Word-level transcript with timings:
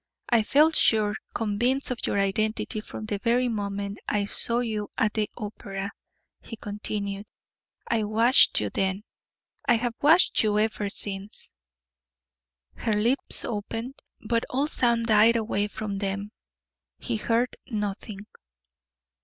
"I 0.29 0.41
felt 0.41 0.75
sure 0.75 1.13
convinced 1.35 1.91
of 1.91 2.07
your 2.07 2.17
identity 2.17 2.81
from 2.81 3.05
the 3.05 3.19
very 3.19 3.47
moment 3.47 3.99
I 4.07 4.25
saw 4.25 4.57
you 4.57 4.89
at 4.97 5.13
the 5.13 5.29
opera," 5.37 5.91
he 6.39 6.55
continued. 6.55 7.27
"I 7.87 8.05
watched 8.05 8.59
you 8.59 8.71
then; 8.71 9.03
I 9.67 9.75
have 9.75 9.93
watched 10.01 10.41
you 10.41 10.57
ever 10.57 10.89
since." 10.89 11.53
Her 12.73 12.93
white 12.93 13.03
lips 13.03 13.45
opened, 13.45 13.99
but 14.27 14.43
all 14.49 14.65
sound 14.65 15.05
died 15.05 15.35
away 15.35 15.67
from 15.67 15.99
them 15.99 16.31
he 16.97 17.17
heard 17.17 17.55
nothing. 17.67 18.25